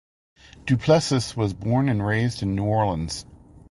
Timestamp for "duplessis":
0.65-1.37